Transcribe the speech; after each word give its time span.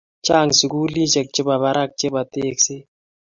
Chang 0.25 0.51
sukulishek 0.57 1.27
chepo 1.35 1.53
barak 1.63 1.91
chepo 1.99 2.21
tekset 2.31 2.83